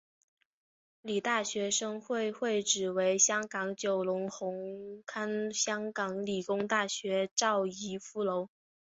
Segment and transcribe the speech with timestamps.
[1.03, 8.49] 理大学生会会址为香港九龙红磡香港理工大学邵逸夫楼。